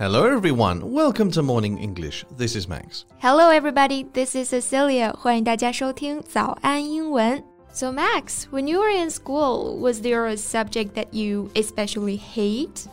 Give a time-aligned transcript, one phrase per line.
[0.00, 0.92] Hello, everyone.
[0.92, 2.24] Welcome to Morning English.
[2.36, 3.04] This is Max.
[3.18, 4.04] Hello, everybody.
[4.12, 5.12] This is Cecilia.
[5.16, 7.42] 欢迎大家收听早安英文。
[7.72, 12.86] So, Max, when you were in school, was there a subject that you especially hate?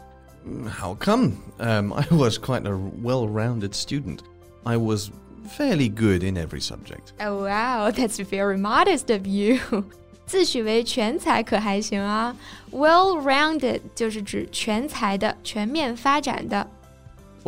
[0.79, 1.37] How come?
[1.59, 4.19] Um, I was quite a well rounded student.
[4.65, 5.11] I was
[5.57, 7.13] fairly good in every subject.
[7.19, 9.59] Oh, wow, that's very modest of you.
[10.25, 12.33] 自诩为全才可还行啊？
[12.71, 16.65] Well-rounded 就是指全才的、全面发展的。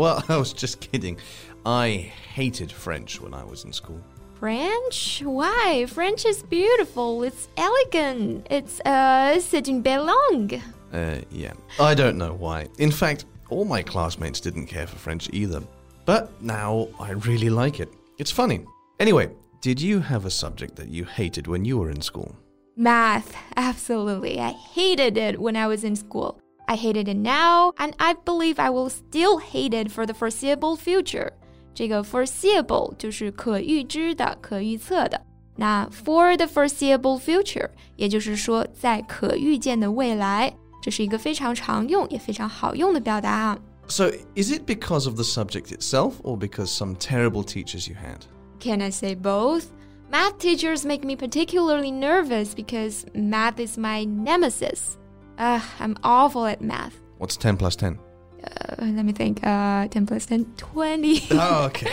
[0.00, 1.18] Well, I was just kidding.
[1.66, 4.00] I hated French when I was in school.
[4.38, 5.22] French?
[5.22, 5.84] Why?
[5.86, 7.22] French is beautiful.
[7.22, 8.46] It's elegant.
[8.50, 10.62] It's uh, c'est une belle langue.
[10.92, 11.52] Uh, yeah.
[11.78, 12.68] I don't know why.
[12.78, 15.62] In fact, all my classmates didn't care for French either.
[16.06, 17.90] But now I really like it.
[18.18, 18.64] It's funny.
[18.98, 19.28] Anyway,
[19.60, 22.34] did you have a subject that you hated when you were in school?
[22.74, 23.36] Math.
[23.56, 24.40] Absolutely.
[24.40, 26.40] I hated it when I was in school.
[26.69, 30.75] I hated it now, and I believe I will still hate it for the foreseeable
[30.75, 31.31] future.
[31.73, 35.21] 这个 foreseeable 就是可预知的、可预测的。
[35.57, 43.57] 那 for the foreseeable future，也就是说在可预见的未来，这是一个非常常用也非常好用的表达啊。
[43.87, 48.21] So, is it because of the subject itself or because some terrible teachers you had?
[48.59, 49.65] Can I say both?
[50.09, 54.97] Math teachers make me particularly nervous because math is my nemesis.
[55.40, 57.00] Uh, I'm awful at math.
[57.16, 57.98] What's 10 plus 10?
[58.44, 59.40] Uh, let me think.
[59.42, 61.22] Uh, 10 plus 10, 20.
[61.30, 61.90] oh, okay.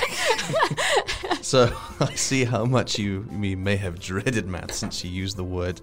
[1.42, 5.45] so I see how much you, you may have dreaded math since you used the
[5.45, 5.80] word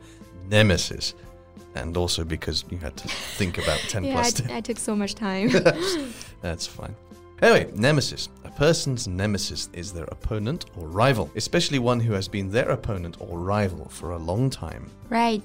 [0.50, 1.14] nemesis.
[1.74, 4.50] And also because you had to think about 10 yeah, plus 10.
[4.50, 5.48] I, I took so much time.
[6.42, 6.94] That's fine.
[7.43, 8.27] Anyway, nemesis.
[8.43, 13.15] A person's nemesis is their opponent or rival, especially one who has been their opponent
[13.19, 14.89] or rival for a long time.
[15.09, 15.41] Right.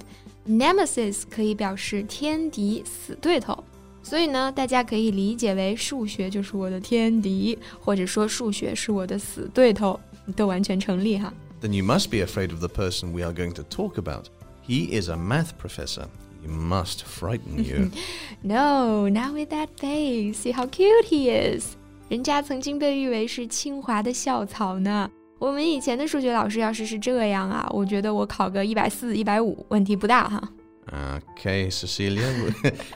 [0.47, 3.63] Nemesis 可以表示天敌、死对头，
[4.03, 9.99] 所以呢，大家可以理解为数学就是我的天敌，或者说数学是我的死对头，
[10.35, 11.33] 都完全成立哈。
[11.63, 14.25] Then you must be afraid of the person we are going to talk about.
[14.67, 16.09] He is a math professor.
[16.43, 17.91] He must frighten you.
[18.43, 20.39] no, not with that face.
[20.39, 21.77] See how cute he is.
[22.09, 25.11] 人家曾经被誉为是清华的校草呢。
[25.39, 30.43] 我们以前的数学老师要是是这样啊，我觉得我考个一百四、一百五问题不大哈。
[31.37, 32.31] Okay, Cecilia,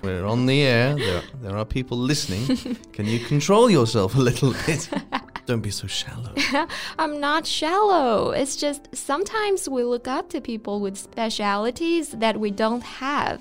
[0.03, 0.95] we're on the air.
[0.95, 2.47] There, there are people listening.
[2.93, 4.89] Can you control yourself a little bit?
[5.47, 6.35] Don't be so shallow.
[6.97, 8.33] I'm not shallow.
[8.33, 13.41] It's just sometimes we look up to people with specialities that we don't have.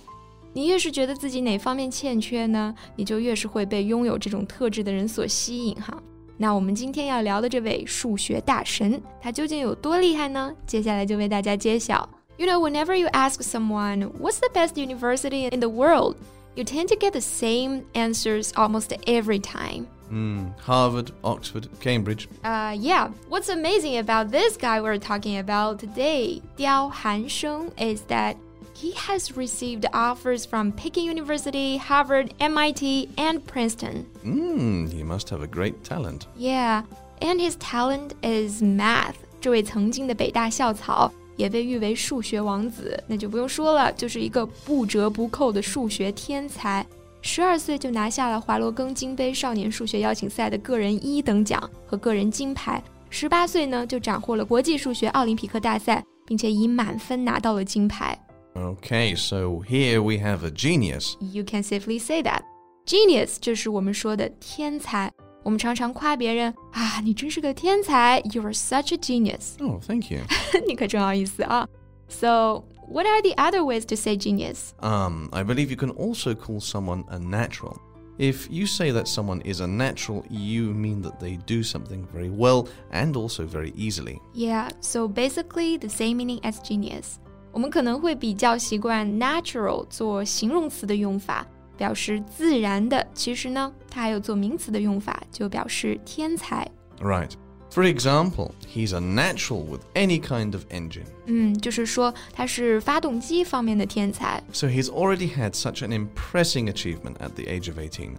[0.53, 6.01] 你越是觉得自己哪方面欠缺呢，你就越是会被拥有这种特质的人所吸引哈。
[6.38, 10.53] 那我们今天要聊的这位数学大神，他究竟有多厉害呢？
[10.66, 12.09] 接下来就为大家揭晓。
[12.38, 16.16] You know, whenever you ask someone what's the best university in the world,
[16.56, 19.88] you tend to get the same answers almost every time.
[20.12, 22.28] Mm, Harvard, Oxford, Cambridge.
[22.44, 23.09] Uh, yeah.
[23.29, 28.38] What's amazing about this guy we're talking about today, Diao Hansheng, is that
[28.81, 34.06] he has received offers from Peking University, Harvard, MIT, and Princeton.
[34.23, 36.28] Hmm, he must have a great talent.
[36.38, 36.84] Yeah,
[37.22, 39.16] and his talent is math.
[39.40, 46.85] 这位曾经的北大校草也被誉为数学王子，那就不用说了，就是一个不折不扣的数学天才。
[47.22, 52.81] 十二岁就拿下了华罗庚金杯少年数学邀请赛的个人一等奖和个人金牌。
[53.09, 58.18] 十八岁呢，就斩获了国际数学奥林匹克大赛，并且以满分拿到了金牌。
[58.56, 61.16] Okay, so here we have a genius.
[61.19, 62.41] You can safely say that.
[62.85, 65.12] Genius 就是我们说的天才。
[65.44, 69.56] 我们常常夸别人啊，你真是个天才，You are such a genius.
[69.59, 70.22] Oh, thank you.
[70.68, 71.68] 你可真好意思啊。
[72.09, 74.72] So, what are the other ways to say genius?
[74.81, 77.78] Um, I believe you can also call someone a natural.
[78.18, 82.31] If you say that someone is a natural, you mean that they do something very
[82.31, 84.19] well and also very easily.
[84.34, 87.19] Yeah, so basically the same meaning as genius.
[87.51, 91.45] 我们可能会比较习惯 natural 做形容词的用法，
[91.75, 93.06] 表示自然的。
[93.13, 96.69] 其实呢，它还有做名词的用法，就表示天才。
[97.00, 97.31] Right.
[97.69, 101.06] For example, he's a natural with any kind of engine.
[101.25, 104.42] 嗯，就是说他是发动机方面的天才。
[104.54, 108.12] So he's already had such an impressive achievement at the age of 18.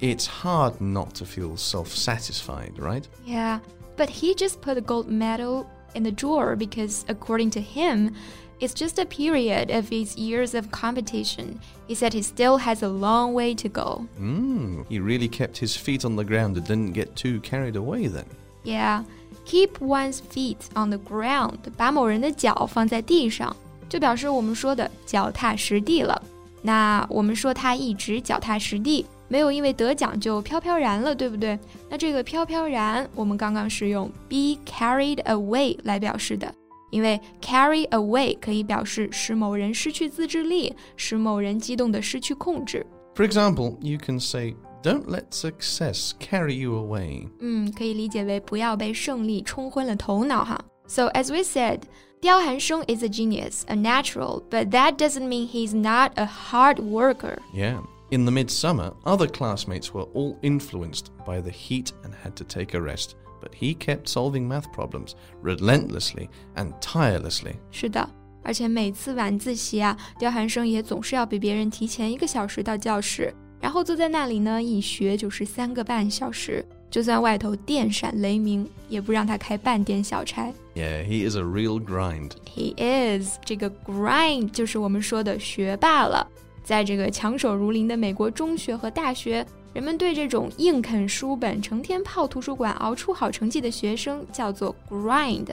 [0.00, 3.04] It's hard not to feel self-satisfied, right?
[3.24, 3.60] Yeah,
[3.96, 8.12] but he just put a gold medal in the drawer because according to him,
[8.60, 11.60] it's just a period of his years of competition.
[11.86, 14.06] He said he still has a long way to go.
[14.18, 18.08] Mm, he really kept his feet on the ground and didn't get too carried away
[18.08, 18.26] then.
[18.64, 19.04] Yeah,
[19.44, 21.58] keep one's feet on the ground.
[21.76, 23.54] 把某人的脚放在地上，
[23.88, 26.20] 就表示我们说的脚踏实地了。
[26.62, 31.56] 那我们说他一直脚踏实地， 没有因为得奖就飘飘然了，对不对？
[31.88, 36.52] 那这个飘飘然，我们刚刚是用 be carried away 来表示的，
[36.90, 42.86] 因为 carry away 可以表示使某人失去自制力，使某人激动的失去控制。
[43.14, 47.28] For example, you can say, Don't let success carry you away.
[47.40, 50.60] 嗯，可以理解为不要被胜利冲昏了头脑哈。
[50.86, 51.80] So as we said,
[52.20, 57.38] 刁寒生 is a genius, a natural, but that doesn't mean he's not a hard worker.
[57.52, 57.82] Yeah.
[58.10, 62.74] In the midsummer, other classmates were all influenced by the heat and had to take
[62.74, 67.55] a rest, but he kept solving math problems relentlessly and tirelessly.
[67.71, 68.07] 是的，
[68.43, 76.65] 而且每次晚自习啊，刁晗生也总是要比别人提前一个小时到教室，然后坐在那里呢，一学就是三个半小时。
[76.89, 80.51] 就算外头电闪雷鸣，也不让他开半点小差。
[80.75, 82.31] Yeah, he is a real grind.
[82.53, 86.27] He is 这个 grind 就是我们说的学霸了。
[86.65, 95.48] 在这个强手如林的美国中学和大学，人们对这种硬啃书本、成天泡图书馆熬出好成绩的学生叫做 grind，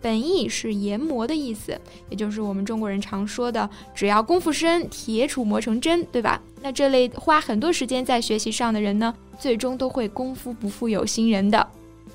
[0.00, 1.78] 本意是研磨的意思，
[2.08, 6.40] 也就是我们中国人常说的“只要功夫深，铁杵磨成针”，对吧？
[6.62, 11.68] 那这类花很多时间在学习上的人呢，最终都会功夫不负有心人的。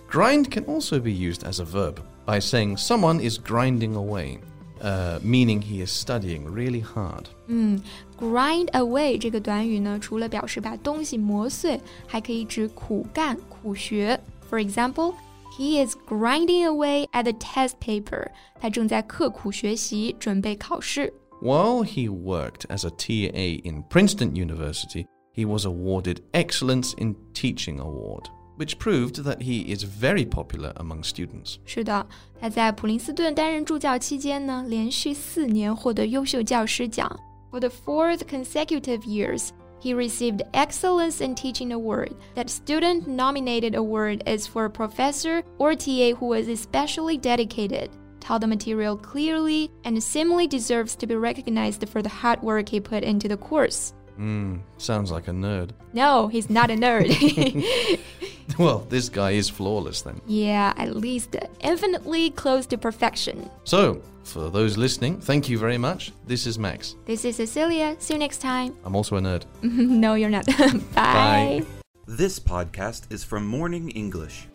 [0.10, 1.96] Grind can also be used as a verb
[2.26, 4.40] by saying someone is grinding away,
[4.82, 7.26] uh, meaning he is studying really hard.
[7.48, 7.82] 嗯，
[8.18, 14.20] grind away 这个短语呢，除了表示把东西磨碎，还可以指苦干、苦学。
[14.50, 15.14] For example,
[15.58, 18.28] he is grinding away at the test paper.
[18.60, 21.14] 他正在刻苦学习，准备考试。
[21.42, 27.80] While he worked as a TA in Princeton University, he was awarded Excellence in Teaching
[27.80, 28.26] Award,
[28.58, 31.58] which proved that he is very popular among students.
[31.66, 32.06] 是的，
[32.40, 37.20] 他在普林斯顿担任助教期间呢，连续四年获得优秀教师奖。
[37.50, 39.50] For the fourth consecutive years,
[39.82, 42.12] he received Excellence in Teaching Award.
[42.36, 47.90] That student-nominated award is for a professor or TA who was especially dedicated,
[48.20, 52.80] taught the material clearly, and similarly deserves to be recognized for the hard work he
[52.80, 53.94] put into the course.
[54.16, 55.70] Hmm, sounds like a nerd.
[55.94, 57.10] No, he's not a nerd.
[58.60, 60.20] Well, this guy is flawless then.
[60.28, 63.50] yeah, at least infinitely close to perfection.
[63.64, 66.12] So, for those listening, thank you very much.
[66.28, 66.96] This is Max.
[67.06, 67.96] This is Cecilia.
[68.00, 68.76] See you next time.
[68.84, 69.44] I'm also a nerd.
[69.64, 70.46] no, you're not.
[70.94, 71.64] Bye.
[71.64, 71.66] Bye.
[72.08, 74.48] This podcast is from Morning English.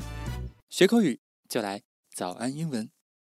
[0.69, 1.19] 学口语
[1.49, 1.81] 就来
[2.15, 2.91] 早安英文。